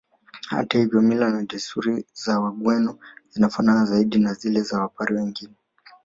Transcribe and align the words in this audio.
Hata 0.49 0.77
hivyo 0.79 1.01
mila 1.01 1.29
na 1.29 1.43
desturi 1.43 2.05
za 2.13 2.39
Wagweno 2.39 2.97
zinafanana 3.29 3.85
zaidi 3.85 4.19
na 4.19 4.33
zile 4.33 4.61
za 4.61 4.79
Wapare 4.81 5.15
wengine 5.15 5.53